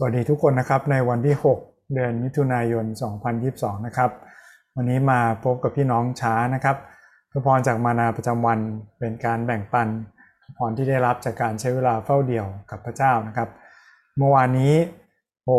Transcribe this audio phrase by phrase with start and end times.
[0.00, 2.84] สวัสดีทุกคนนะครับในวันที่ 6 เดือนมิถุนายน
[3.34, 4.10] 2022 นะครับ
[4.76, 6.76] วันนี้มาพบกับพี่น้องช้านะครับ
[7.30, 8.58] พระพรจากมานาประจำวัน
[8.98, 9.88] เป็นการแบ่งปัน
[10.44, 13.48] พระพรที่ได้รับจากการใช้เวลาเฝ้าเดี่ยวกับพระเจ้านะครับ
[14.16, 14.74] เมื่อวานนี้
[15.44, 15.50] โอ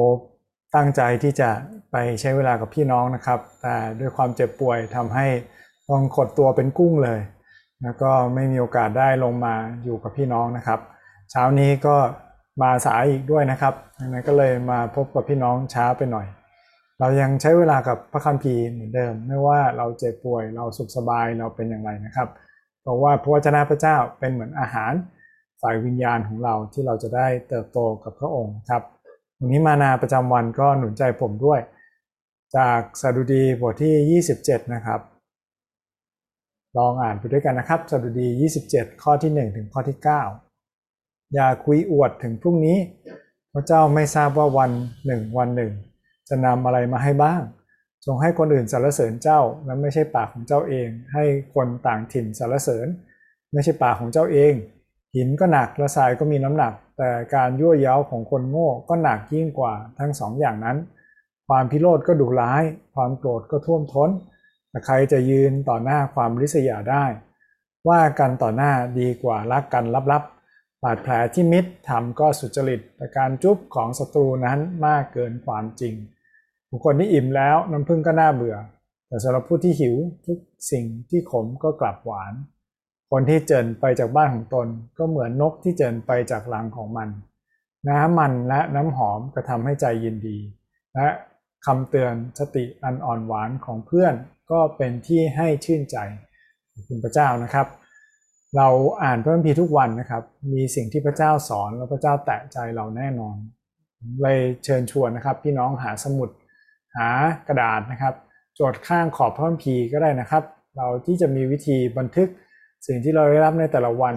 [0.76, 1.50] ตั้งใจที่จะ
[1.92, 5.28] ไปใช้เวลากับพี่น้องนะครับ แต่ด้วยความเจ็บป่วยทำให้
[5.90, 7.20] ต้องขดตัวเป็นกุ้งเลย
[7.84, 10.80] แล้วก็ไม่มีโอกาสได้ลงมาอยู่กับพี่น้องนะครับ
[11.32, 11.96] เช้านี้ก็
[12.62, 16.28] มาสายอีกด้วยนะครับดังนั้นก็เลยมาพบกับพี่น้องช้าไปหน่อย
[17.00, 22.28] เรายังใช้เวลากับพระคัมภีร์เหมือนเดิม ไม่ว่าเราเจ็บป่วยเราสุขสบายเราเป็นอย่างไรนะครับ
[22.82, 24.94] เพราะว่าพระวจนะพระเจ้าเป็นเหมือนอาหาร
[25.62, 28.84] ฝ่ายวิญญาณของเราที่เราจะได้เติบโตกับพระองค์ครับ
[29.40, 31.60] วันนี้มานาประจำวันก็หนุนใจผมด้วย
[32.58, 35.00] จากสดุดีบทที่ 27 นะครับ
[36.78, 38.28] ลองอ่านไปด้วยกันนะครับสดุดี
[38.62, 40.49] 27 ข้อที่ 1 ถึงข้อที่ 9
[41.34, 42.78] อย่าคุยอวดถึงพรุ่งนี้
[43.54, 44.72] พระเจ้าไม่ทราบว่าวัน
[45.06, 45.72] หนึ่งวันหนึ่ง
[46.30, 47.42] จะนำอะไรมาให้บ้าง
[48.06, 51.24] จงให้คนอื่นสรรเสริญเจ้าและไม่ใช่ปากของเจ้าเอง ให้
[51.56, 52.88] คนต่างถิ่นสรรเสริญ
[53.54, 54.54] ไม่ใช่ปากของเจ้าเอง
[55.16, 60.78] หินก็หนักและทรายก็มีน้ำหนัก แต่การยั่วเย้าของคนโง่ก็หนักยิ่งกว่าทั้งสองอย่างนั้น
[61.48, 62.64] ความพิโรธก็ดุร้าย
[62.96, 64.10] ความโกรธก็ท่วมท้น
[64.70, 67.06] แต่ใครจะยืนต่อหน้าความริษยาได้
[67.90, 70.39] ว่ากันต่อหน้าดีกว่ารักกันลับๆ
[70.84, 75.94] บาดแผลที่มิตรทำก็สุจริตแต่การจุบของศัตรูนั้นมากเกินความจริง
[76.70, 78.58] บุคคลที่อิ่มแล้วน้ำพึ่งก็น่าเบื่อ
[79.08, 80.38] แต่สำหรับผู้ที่หิวทุก
[80.72, 82.34] สิ่งที่ขมก็กลับหวาน
[83.12, 87.10] คนที่เจินไปจากบ้านของตน ก็เหมือนนกที่เจินไปจากรังของมัน
[87.90, 90.38] น้ำมันและน้ำหอมกระทำให้ใจยินดี
[90.96, 91.08] และ
[91.66, 94.14] คำเตือนสติอันอ่อนหวานของเพื่อน
[94.52, 95.98] ก็เป็นที่ให้ชื่นใจ
[96.74, 97.68] ขอบคุณพระเจ้านะครับ
[98.58, 98.68] เรา
[99.04, 103.38] อ่านพระคัมภีร์ทุกวันนะครับ มีสิ่งที่พระเจ้าสอนแล้วพระเจ้าแตะใจเราแน่นอน
[104.22, 106.30] เลยเชิญชวนนะครับ พี่น้องหาสมุด
[106.98, 107.10] หา
[107.48, 108.14] กระดาษนะครับ
[108.60, 110.44] จดข้างขอบพระคัมภีร์ก็ได้นะครับ
[110.78, 112.30] เราที่จะมีวิธีบันทึก
[112.88, 114.16] สิ่งที่เราได้รับในแต่ละวัน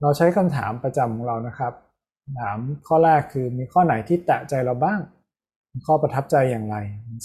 [0.00, 1.72] เราใช้คำถามประจำของเรานะครับ
[2.38, 5.00] ถามข้อแรกคือมีข้อไหนที่แตะใจเราบ้าง
[5.72, 6.76] มีข้อประทับใจอย่างไร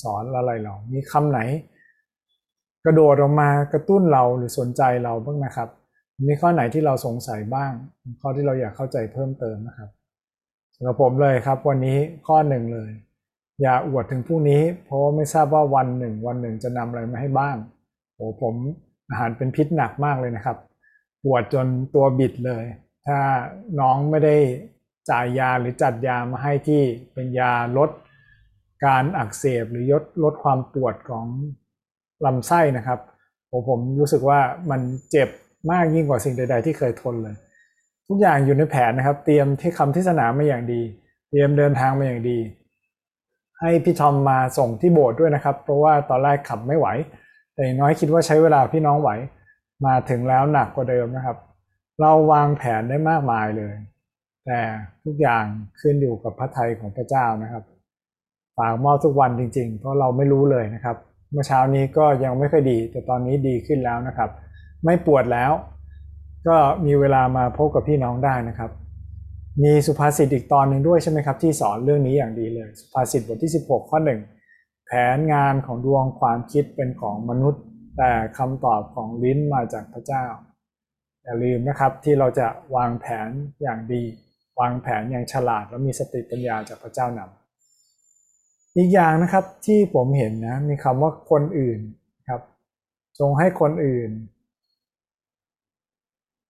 [0.04, 1.40] สอนอะไรเรา มีคำไหน
[2.86, 5.70] กระโดดออกมากระตุ้นเราหรือสนใจเราบ้างนะครับ
[6.28, 7.72] มีข้อไหนที่เราสงสัยบ้าง
[8.22, 9.90] ข้อที่เราอยากเข้าใจเพิ่มเติมนะครับ
[10.76, 11.98] สำหรับผมเลยครับ วันนี้
[12.28, 12.92] ข้อหนึ่งเลย
[13.62, 17.56] อย่าอวดถึงพรุ่งนี้ เพราะาไม่ทราบว่าวันหนึ่ง วันหนึ่งจะนำอะไรมาให้บ้าง
[18.16, 18.54] โอ้ผม
[19.10, 20.58] อาหารเป็นพิษหนักมากเลยนะครับ
[21.24, 22.64] ปวดจนตัวบิดเลย
[23.06, 23.20] ถ้า
[23.80, 24.36] น้องไม่ได้
[25.10, 26.82] จ่ายยาหรือจัดยามาให้ที่
[27.14, 27.90] เป็นยาลด
[28.86, 31.26] การอักเสบหรือลดลดความปวดของ
[32.26, 33.00] ลำไส้นะครับ
[33.52, 34.40] ผมผมรู้สึกว่า
[34.72, 34.82] มัน
[35.12, 35.30] เจ็บ
[35.72, 37.36] มากยิ่งกว่าสิ่งใด ๆ ที่เคยทนเลย
[38.08, 40.82] ทุกอย่างอยู่ในแผนนะครับ เตรียมที่คำที่สนามมาอย่างดี
[41.30, 42.40] เตรียมเดินทางมาอย่างดี
[43.60, 46.88] ให้พี่ทอมมาส่งที่โบสถ์ด้วยนะครับ เพราะว่าตอนแรกขับไม่ไหว
[47.56, 49.10] แต่น้อยคิดว่าใช้เวลาพี่น้องไหว
[49.86, 51.38] มาถึงแล้วหนักกว่าเดิมนะครับ
[52.02, 53.74] เราวางแผนได้มากมายเลย
[54.46, 54.60] แต่
[55.04, 55.44] ทุกอย่าง
[55.82, 57.64] ขึ้นอยู่กับพระทัยของพระเจ้านะครับ
[58.58, 60.98] ฝากมอบทุกวันจริง ๆ เพราะเราไม่รู้เลยนะครับ
[61.32, 64.30] เมื่อเช้านี้ก็ยังไม่ค่อยดี แต่ตอนนี้ดีขึ้นแล้วนะครับ
[64.86, 65.52] ไม่ปวดแล้ว
[66.48, 68.72] ก็มีเวลามาพบกับพี่น้องได้นะครับ
[69.64, 74.00] มีสุภาษิตอีกตอนหนึ่งด้วยใช่ไหมครับ ที่สอนเรื่องนี้อย่างดีเลย สุภาษิตบทที่ 16 ข้อ
[74.44, 77.62] 1แผนงานของดวงความคิดเป็นของมนุษย์
[77.98, 80.26] แต่คำตอบของลิ้นมาจากพระเจ้า
[81.24, 83.30] อย่าลืมนะครับที่เราจะวางแผน
[83.62, 84.04] อย่างดี
[84.60, 91.80] วางแผนอย่างฉลาดและมีสติปัญญาจากพระเจ้านำอีกอย่างนะครับที่ผมเห็นนะมีคำว่าคนอื่น
[92.30, 92.42] ครับ
[93.20, 94.10] จงให้คนอื่น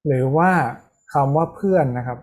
[0.07, 0.51] หรือว่า
[1.13, 2.19] คำว่าเพื่อนนะครับ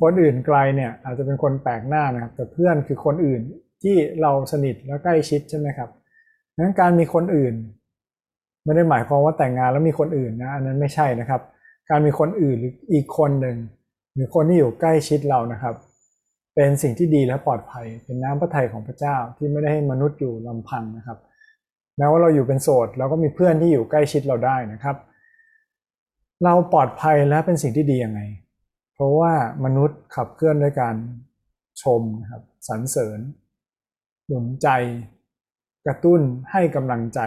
[0.00, 3.40] คนอื่นไกลเนี่ยอาจจะเป็นคนแปลกหน้านะครับ แต่เพื่อนคือคนอื่น
[3.82, 5.90] ที่เราสนิทและใกล้ชิดใช่ไหมครับ
[6.56, 7.54] งนั้นการมีคนอื่น
[8.64, 11.40] ไม่ได้หมายความว่าแต่งงานแล้วมีคนอื่นนะอันนั้นไม่ใช่นะครับ
[11.90, 13.56] การมีคนอื่นหรืออีกคนหนึ่ง
[14.14, 15.74] หรือคนที่อยู่ใกล้ชิดเรานะครับ
[16.54, 21.18] เป็นสิ่งที่ดีและปลอดภัย เป็นน้ำพระทัยของพระเจ้าที่ไม่ได้ให้มนุษย์อยู่ลำพังนะครับ
[21.98, 24.96] แม้ว่าเราอยู่เป็นโสดเราก็มีเพื่อนที่อยู่ใกล้ชิดเราได้นะครับ
[26.42, 28.20] เราปลอดภัยและเป็นสิ่งที่ดียังไง
[28.94, 29.32] เพราะว่า
[29.64, 30.96] มนุษย์ขับเคลื่อนด้วยการ
[31.82, 33.18] ชมครับสรรเสริญ
[34.26, 34.68] หนุนใจ
[35.86, 36.20] กระตุ้น
[36.50, 37.20] ให้กำลังใจ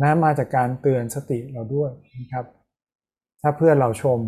[0.00, 1.90] นะมาจากการเตือนสติเราด้วย
[2.20, 2.46] นะครับ
[3.42, 4.18] ถ้าเพื่อนเราชม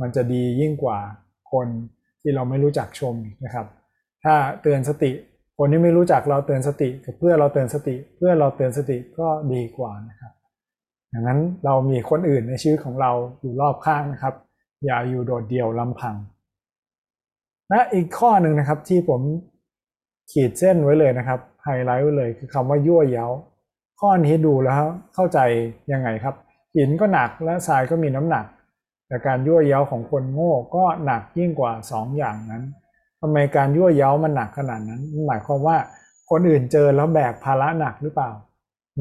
[0.00, 0.98] มันจะดียิ่งกว่า
[1.52, 1.68] คน
[2.20, 3.14] ที่เราไม่รู้จักชม
[3.44, 3.66] นะครับ
[4.24, 5.10] ถ้าเตือนสติ
[5.58, 10.21] คนที่ไม่รู้จักเราเตือนสติกับเพื่อเราเตือนสติ เพื่อเราเตือนสติก็ดีกว่านะครับ
[11.12, 14.34] ดังนั้นเรามีคนอื่นในชีวิตของเราอยู่รอบข้างนะครับ
[14.84, 16.16] อย่าอยู่โดดเดี่ยวลำพัง
[17.70, 19.20] และอีกข้อหนึ่งนะครับที่ผม
[20.32, 23.26] ขีดเส้นไว้เลยนะครับไฮไลท์ไว้เลยคือคำว่ายั่วเย้า
[24.00, 24.74] ข้อนี้ดูแล้ว
[25.14, 25.38] เข้าใจ
[25.92, 26.34] ยังไงครับ
[26.76, 28.46] หินก็หนักและทรายก็มีน้ำหนัก
[29.06, 32.64] แต่การยั่วเย้าของคนโง่ก็หนักยิ่งกว่า 2อย่างนั้น
[33.20, 35.76] ทำไมการยั่วเย้ามันหนักขนาดนั้นหมายความว่า
[36.30, 38.30] คนอื่นเจอแล้วแบกภาระหนักหรือเปล่า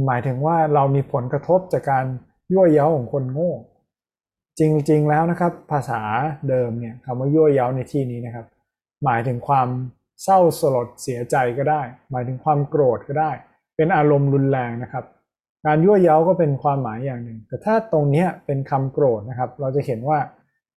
[0.07, 2.05] หมายถึงว่าเรามีผลกระทบจากการ
[2.51, 3.53] ยั่วเย้าของคนโง่
[4.59, 6.01] จริงๆแล้วนะครับ ภาษา
[6.49, 8.45] เดิมเนี่ยคำว่ายั่วเย้าในที่นี้นะครับ
[9.05, 9.67] หมายถึงความ
[10.23, 13.31] เศร้าสลดเสียใจก็ได้ หมายถึงความโกรธก็ได้
[13.75, 15.05] เป็นอารมณ์รุนแรงนะครับ
[15.65, 20.19] การยั่วเย้าก็เป็นความหมายอย่างหนึ่ง แต่ถ้าตรงนี้เป็นคำโกรธนะครับ เราจะเห็นว่า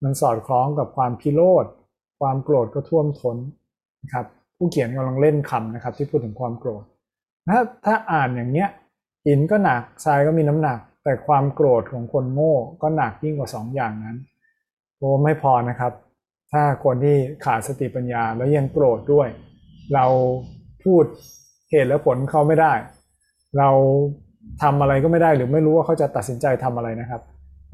[0.02, 1.66] มันสอดคล้องกับความพิโรธ
[2.20, 3.36] ความโกรธก็ท่วมท้น
[4.02, 4.26] นะครับ
[4.56, 6.84] ผู้เขียนกำลังเล่นคำนะครับ ที่พูดถึงความโกรธ
[7.50, 8.68] ถ้าถ้าอ่านอย่างเนี้ย
[9.26, 14.16] หินก็หนักทรายก็มีน้ำหนัก แต่ความโกรธของคนโง่ก็หนักยิ่งกว่าสองอย่างนั้น
[14.98, 15.92] โอ้ไม่พอนะครับ
[16.52, 19.28] ถ้าคนที่ขาดสติปัญญาแล้วยังโกรธด้วย
[19.94, 20.06] เรา
[20.84, 21.04] พูด
[21.70, 22.72] เหตุและผลเขาไม่ได้
[23.58, 23.70] เรา
[24.62, 27.22] ทำอะไรก็ไม่ได้หรือไม่รู้ว่าเขาจะตัดสินใจทำอะไรนะครับ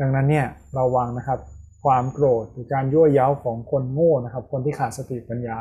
[0.01, 0.47] ดังนั้นเนี่ย
[0.79, 1.39] ระวังนะครับ
[1.85, 5.59] ความโกรธหรือการยั่วย้าของคนโง่นะครับ คนที่ขาดสติปัญญา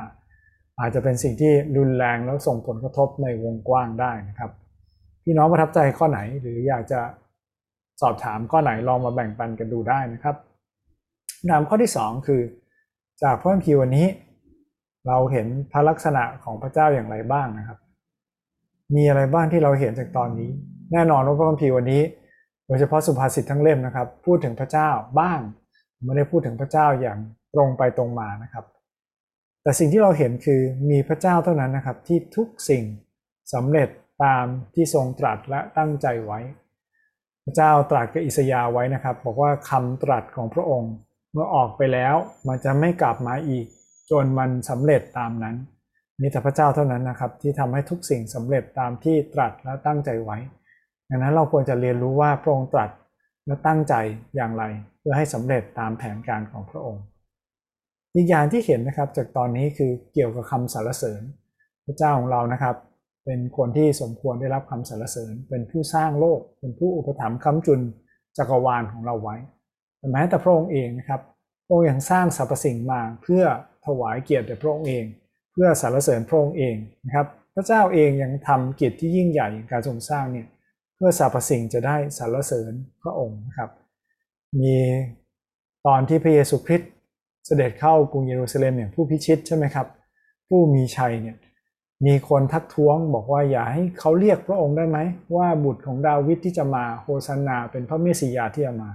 [0.79, 4.51] อาจจะเป็นสิ่งที่รุนแรงแล้วส่งผลกระทบในวงกว้างได้นะครับ
[5.23, 6.99] พี่น้องประทับใจข้อไหน หรืออยากจะ
[8.01, 10.35] สอบถามข้อไหนลองมาแบ่งปันกันดูได้นะครับ
[11.37, 12.41] คำถามข้อที่ 2 คือ
[13.23, 14.07] จากพระคัมภีร์วันนี้
[15.07, 17.79] เราเห็นพระลักษณะของพระเจ้าอย่างไรบ้างนะครับ
[18.95, 20.49] มีอะไรบ้างที่เราเห็นจากตอนนี้
[20.93, 22.01] แน่นอนว่าพระคัมภีร์วันนี้
[22.67, 24.89] โดยเฉพาะสุภาษิตทั้งเล่มนะครับ พูดถึงพระเจ้า
[25.19, 25.39] บ้าง
[26.05, 27.19] ไม่ได้พูดถึงพระเจ้าอย่าง
[27.53, 28.65] ตรงไปตรงมานะครับ
[29.63, 32.83] แต่สิ่งที่เราเห็นคือมีพระเจ้าเท่านั้นนะครับที่ทุกสิ่ง
[33.53, 33.89] สำเร็จ
[34.23, 34.45] ตาม
[34.75, 36.39] ที่ทรงตรัสและตั้งใจไว้
[37.43, 40.93] พระเจ้าตรัสกับอิสยาไว้นะครับ บอกว่าคำตรัสของพระองค์
[41.33, 42.15] เมื่อออกไปแล้ว
[42.47, 43.65] มันจะไม่กลับมาอีก
[44.11, 45.55] จนมันสำเร็จตามนั้น
[46.21, 50.37] มีแต่พระเจ้าเท่านั้นนะครับที่ทำให้ทุกสิ่งสำเร็จตามที่ตรัสและตั้งใจไว้
[51.09, 52.89] ดังนั้นเราควรจะเรียนรู้ว่าพระองค์ตรัส
[53.45, 53.93] และตั้งใจ
[54.35, 54.63] อย่างไร
[54.99, 57.03] เพื่อให้สำเร็จตามแผนการของพระองค์
[58.15, 61.21] อีกอย่างที่เห็นนะครับจากตอนนี้คือเกี่ยวกับคำสรรเสริญ
[61.85, 62.75] พระเจ้าของเรานะครับ
[63.31, 67.81] เป็นคนที่สมควรได้รับคำสรรเสริญ เป็นผู้สร้างโลก เป็นผู้อุปถัมภ์ค้ำจุน
[68.37, 69.35] จักรวาลของเราไว้
[69.97, 71.21] แต่แม้แต่พระองค์เองนะครับ
[71.65, 73.43] พระองค์ยังสร้างสรรพสิ่งมาเพื่อ
[73.85, 75.05] ถวายเกียรติแด่พระองค์เอง
[75.53, 80.47] เพื่อสรรเสริญพระองค์เองนะครับ พระเจ้าเองยังทำกิจที่ยิ่งใหญ่การทรงสร้างเนี่ย
[80.95, 83.69] เพื่อสรรพสิ่งจะได้สรรเสริญพระองค์นะครับ
[84.59, 84.77] มี
[85.85, 86.91] ตอนที่พระเยซูคริสต์
[87.45, 89.87] เสด็จเข้ากรุงเยรูซาเล็มอย่างผู้พิชิตใช่ไหมครับ
[90.47, 91.37] ผู้มีชัยเนี่ย
[92.05, 94.97] มีคนทักท้วงบอกว่าอย่าให้เขาเรียกพระองค์ได้ไหม
[95.35, 98.89] ว่าบุตรของดาวิดที่จะมาโฮซานา เป็นพระเมสสิยาที่จะมา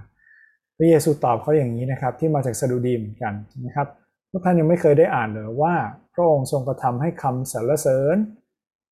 [0.77, 3.33] พระเยซูตอบเขาอย่างนี้นะครับ ที่มาจากสดุดีเหมือนกัน
[3.65, 3.87] นะครับ
[4.29, 5.75] พวกท่านยังไม่เคยได้อ่านเลยว่า
[6.13, 8.17] พระองค์ทรงกระทำให้คำสรรเสริญ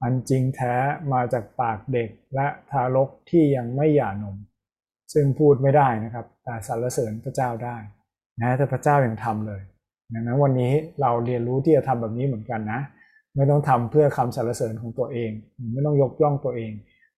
[0.02, 0.76] อันจริงแท้
[1.14, 4.38] มาจากปากเด็กและทารกที่ยังไม่หย่านม
[5.14, 7.78] ซึ่งพูดไม่ได้นะครับ แต่สรรเสริญพระเจ้าได้
[8.42, 9.62] นะแต่พระเจ้ายัางทำเลย
[10.14, 12.80] ดังนั้นวันนี้เราเรียนรู้ที่จะทำแบบนี้เหมือนกันนะ
[13.36, 15.32] ไม่ต้องทำเพื่อคำสรรเสริญของตัวเอง
[15.74, 16.72] ไม่ต้องยกย่องตัวเอง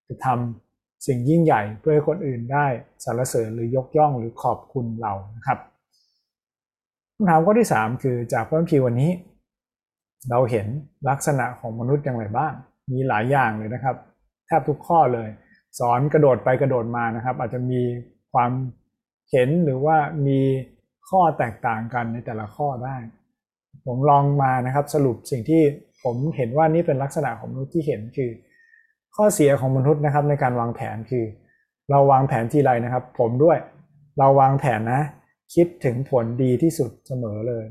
[0.07, 2.65] จะทำสิ่งยิ่งใหญ่เพื่อให้คนอื่นได้
[3.05, 5.59] สรรเสริญหรือยกย่องหรือขอบคุณเรานะครับ
[7.15, 9.11] คำถามข้อที่ 3 คือจากพระคัมภีร์วันนี้
[10.29, 10.67] เราเห็น
[11.09, 12.53] ลักษณะของมนุษย์อย่างไรบ้าง
[12.91, 13.95] มีหลายอย่างเลยนะครับ
[14.47, 15.29] แทบทุกข้อเลย
[15.79, 17.81] สอนกระโดดไปกระโดดมานะครับ อาจจะมี
[18.33, 18.51] ความ
[19.31, 19.97] เห็นหรือว่า
[20.27, 20.39] มี
[21.09, 22.97] ข้อแตกต่างกันในแต่ละข้อได้
[23.85, 25.63] ผมลองมานะครับสรุปสิ่งที่
[26.05, 28.31] ผมเห็นว่านี่เป็นลักษณะของมนุษย์ที่เห็นคือ
[29.15, 31.25] ข้อเสียของมนุษย์นะครับในการวางแผนคือ
[31.89, 33.57] เราวางแผนทีไรนะครับ ผมด้วย
[34.17, 35.01] เราวางแผนนะ
[35.55, 37.65] คิดถึงผลดีที่สุดเสมอเลย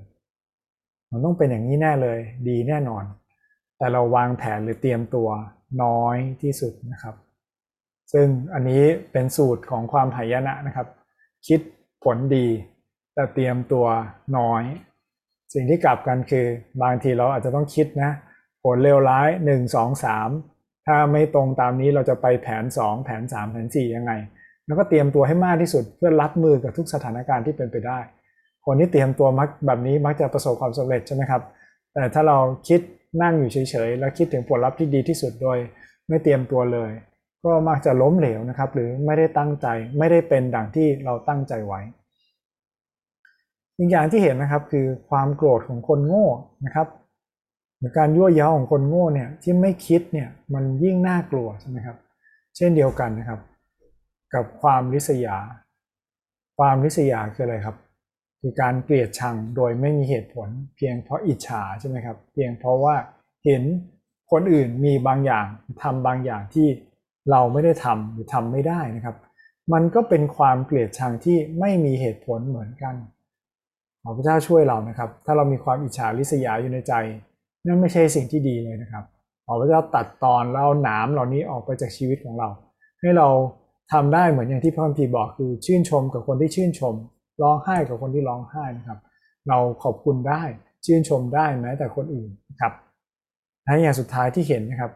[1.10, 3.04] มันต้องเป็นอย่างนี้แน่เลย ดีแน่นอน
[3.78, 5.28] แต่เราวางแผนหรือเตรียมตัว
[5.82, 7.14] น้อยที่สุดนะครับ
[8.12, 10.88] ซึ่งอันนี้เป็นสูตรของความหายนะนะครับ
[11.46, 11.60] คิด
[12.04, 12.46] ผลดี
[13.14, 13.86] แต่เตรียมตัว
[14.38, 14.62] น้อย
[15.52, 16.46] สิ่งที่กลับกันคือ
[16.82, 18.10] บางทีเราอาจจะต้องคิดนะ
[18.64, 24.12] ผลเลวร้าย 1 2 3 ถ้าไม่ตรงตามนี้เราจะไปแผน 2 แผน 3 แผน 4 ยังไง
[24.66, 27.98] แล้วก็เตรียมตัวให้มากที่สุดเพื่อรับมือกับทุกสถานการณ์ที่เป็นไปได้
[28.66, 31.42] คนที่เตรียมตัวมักแบบนี้มักจะประสบความสำเร็จใช่ไหมครับ
[31.94, 32.80] แต่ถ้าเราคิด
[33.22, 35.58] นั่งอยู่เฉยๆ แล้วคิดถึงผลลัพธ์ที่ดีที่สุดโดย
[36.08, 36.90] ไม่เตรียมตัวเลย
[37.44, 39.66] ก็มักจะล้มเหลวนะครับ หรือไม่ได้ตั้งใจ
[39.98, 41.80] ไม่ได้เป็นดังที่เราตั้งใจไว้
[43.78, 46.28] อีกอย่างที่เห็นนะครับคือความโกรธของคนโง่
[46.66, 46.88] นะครับ
[47.98, 51.96] การยั่วย้าของคนโง่เนี่ยที่ไม่คิดเนี่ยมันยิ่งน่ากลัวใช่ไหมครับ
[52.56, 53.40] เช่นเดียวกันนะครับ
[54.34, 55.38] กับความริษยา
[56.58, 57.76] ความริษยาคืออะไรครับ
[58.40, 62.94] คือการเกลียดชังโดยไม่มีเหตุผล เพียงเพราะอิจฉาใช่ไหมครับ เพียงเพราะว่า
[63.44, 63.62] เห็น
[64.30, 65.46] คนอื่นมีบางอย่าง
[65.82, 66.68] ทำบางอย่างที่
[67.30, 69.16] เราไม่ได้ทำหรือทำไม่ได้นะครับ
[69.72, 72.94] มันก็เป็นความเกลียดชังที่ไม่มีเหตุผลเหมือนกัน
[74.04, 76.94] ขอพระเจ้าช่วยเรานะครับ ถ้าเรามีความอิจฉาริษยาอยู่ในใจ
[77.66, 79.04] นั่นไม่ใช่สิ่งที่ดีเลยนะครับ
[79.46, 82.48] ขอพระเจ้าตัดตอนแล้วหนามเหล่านี้ออกไปจากชีวิตของเรา
[83.00, 83.28] ให้เรา
[83.92, 86.94] ทำได้เหมือนอย่างที่พระคัมภีร์บอกคือชื่นชมกับคนที่ชื่นชม
[87.42, 88.98] ร้องไห้กับคนที่ร้องไห้นะครับ
[89.48, 90.42] เราขอบคุณได้
[90.84, 92.72] ชื่นชมได้แม้แต่คนอื่นนะครับ
[93.64, 94.92] และอย่างสุดท้ายที่เห็นนะครับ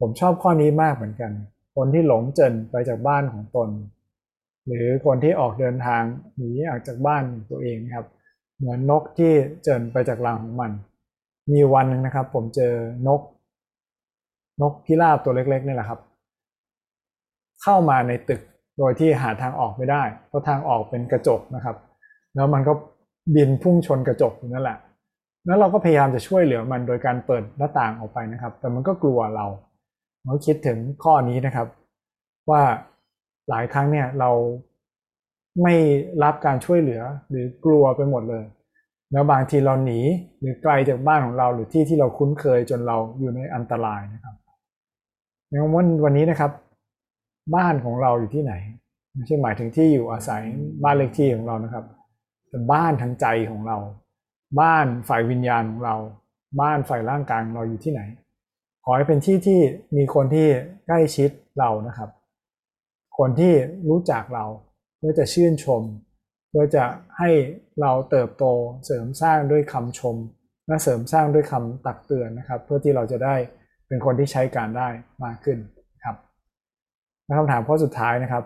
[0.00, 1.30] ผมชอบข้อนี้มากเหมือนกัน
[1.76, 3.68] คนที่หลงเจินไปจากบ้านของตน
[4.66, 6.02] หรือคนที่ออกเดินทาง
[6.36, 8.06] หนีออกจากบ้านตัวเองครับ
[8.58, 9.32] เหมือนนกที่
[9.64, 10.70] เจินไปจากรังของมัน
[11.52, 12.72] มีวันหนึ่งนะครับ ผมเจอ
[13.06, 13.20] นก
[14.62, 16.00] นกพิราบตัวเล็กๆนี่แหละครับ
[17.62, 18.40] เข้ามาในตึก
[18.78, 21.76] โดยที่หาทางออกไม่ได้ เพราะทางออกเป็นกระจกนะครับ
[22.34, 22.72] แล้วมันก็
[23.34, 24.78] บินพุ่งชนกระจกอยู่นั่นแหละ
[25.46, 29.46] แล้วเราก็พยายามจะช่วยเหลือมันโดยการเปิดหน้าต่างออกไปนะครับ แต่มันก็กลัวเรา
[30.24, 31.66] เราคิดถึงข้อนี้นะครับ
[32.50, 32.62] ว่า
[33.50, 34.30] หลายครั้งเนี่ยเรา
[35.62, 35.74] ไม่
[36.22, 38.44] รับการช่วยเหลือหรือกลัวไปหมดเลย
[39.12, 40.00] แล้วบางทีเราหนี
[40.40, 44.34] หรือไกลจากบ้านของเราหรือที่ที่เราคุ้นเคยจนเราอยู่ในอันตรายนะครับ
[45.50, 46.50] ในวันวันนี้นะครับ
[47.54, 48.52] บ้านของเราอยู่ที่ไหน
[49.14, 50.42] ไม่ใช่หมายถึงที่อยู่อาศัย
[50.82, 51.84] บ้านเลขที่ของเรานะครับ
[52.48, 53.78] แต่บ้านทางใจของเรา
[54.60, 55.96] บ้านฝ่ายวิญญาณของเรา
[56.60, 58.00] บ้านฝ่ายร่างกายของเราอยู่ที่ไหน
[58.84, 59.60] ขอให้เป็นที่ที่
[59.96, 60.46] มีคนที่
[60.86, 62.10] ใกล้ชิดเรานะครับ
[63.18, 63.52] คนที่
[63.88, 64.44] รู้จักเรา
[64.98, 65.82] เพื่อจะชื่นชม
[66.48, 66.84] เพื่อจะ
[67.18, 67.30] ให้
[67.80, 68.44] เราเติบโต
[68.84, 70.16] เสริมสร้างด้วยคำชม
[70.66, 73.34] และเสริมสร้างด้วยคำตักเตือนนะครับ เพื่อที่เราจะได้
[73.88, 74.88] เป็นคนที่ใช้การได้
[75.24, 75.58] มากขึ้น
[76.04, 76.16] ครับ
[77.24, 78.44] และคำถามข้อสุดท้ายนะครับ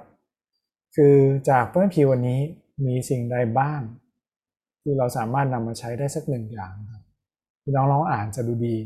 [0.96, 1.16] คือ
[1.50, 2.40] จากเพระคัมภีร์วันนี้
[2.86, 3.80] มีสิ่งใดบ้าง
[4.82, 7.02] ที่เราสามารถนำมาใช้ได้สักหนึ่งอย่างครับ
[7.62, 8.76] พี่น้องลองอ่านจะดูดี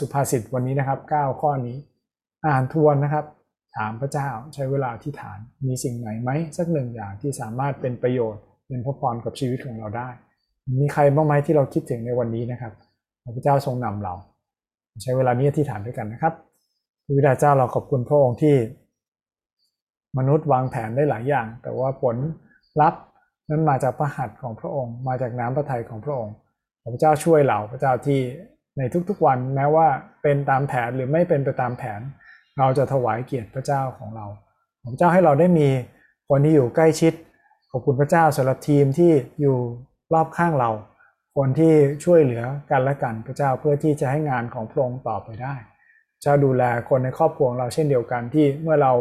[0.00, 1.76] สุภาษิตวันนี้นะครับ 9 ข้อนี้
[2.46, 3.24] อ่านทวนนะครับ
[3.76, 10.08] ถามพระเจ้าใช้เวลาที่ฐานมีสิ่งไหนไหมสักหนึ่งอย่างที่สามารถเป็นประโยชน์ เป็นพระพรกับชีวิตของเราได้
[10.80, 12.72] มีใครบ้างไหมที่เราคิดถึงในวันนี้นะครับ
[13.36, 14.14] พระเจ้าทรงนำเรา
[15.02, 16.34] ใช้เวลานี้ที่ฐานด้วยกันนะครับ
[17.04, 18.56] พระบิดาเจ้าเราขอบคุณพระองค์ที่
[20.18, 22.16] มนุษย์วางแผนได้หลายอย่าง แต่ว่าผล
[22.80, 23.02] ลัพธ์
[23.50, 26.34] นั้นมาจากพระหัตถ์ของพระองค์ มาจากน้ำพระทัยของพระองค์
[26.92, 28.20] พระเจ้าช่วยเราพระเจ้าที่
[28.78, 29.86] ในทุกๆวันแม้ว่า
[30.22, 32.00] เป็นตามแผนหรือไม่เป็นไปตามแผน
[32.58, 34.26] เราจะถวายเกียรติพระเจ้าของเรา
[34.92, 35.68] พระเจ้าให้เราได้มี
[36.28, 37.12] คนที่อยู่ใกล้ชิด
[37.70, 39.56] ขอบคุณพระเจ้าสำหรับทีมที่อยู่
[40.14, 40.70] รอบข้างเรา
[41.36, 41.72] คนที่
[42.04, 45.54] ช่วยเหลือกันและกันพระเจ้าเพื่อที่จะให้งานของพระองค์ต่อไปได้
[46.22, 48.92] เจ้าดูแลคนในครอบครัวเราเช่นเดียวกันที่เมื่อเรา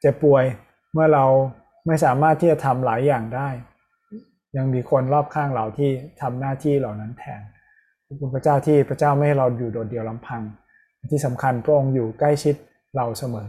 [0.00, 0.44] เจ็บป่วย
[0.92, 1.24] เมื่อเรา
[1.86, 3.48] ไม่สามารถที่จะทำหลายอย่างได้
[4.56, 7.42] ยังมีคนรอบข้างเราที่ทำหน้าที่เหล่านั้นแทน
[8.06, 10.42] ขอบคุณพระเจ้าที่พระเจ้าไม่ให้เราอยู่โดดเดี่ยวลำพัง
[11.12, 12.54] ที่สำคัญพระองค์อยู่ใกล้ชิด
[12.96, 13.48] เราเสมอ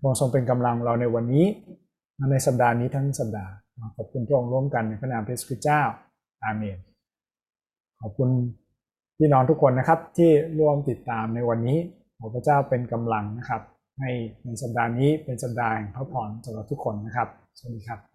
[0.00, 1.46] พระองค์ทรงเป็นกำลังเราในวันนี้
[2.30, 3.52] ในสัปดาห์นี้ทั้งสัปดาห์
[3.96, 5.82] ขอบคุณพระองค์ร่วมกันในพระนามพระสุเจ้า
[6.44, 6.78] อาเมน
[8.00, 8.28] ขอบคุณ
[9.18, 11.78] พี่น้องทุกคนนะครับที่ร่วมติดตามในวันนี้
[12.18, 13.62] ขอพระเจ้าเป็นกำลังนะครับ
[14.00, 14.10] ให้
[14.44, 18.13] ในสัปดาห์นี้เป็นสัปดาห์แห่งพระพรสำหรับทุกคนนะครับสวัสดีครับ